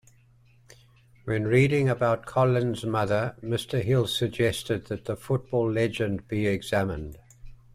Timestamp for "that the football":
4.87-5.71